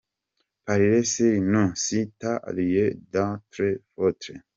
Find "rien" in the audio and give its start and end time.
2.47-2.89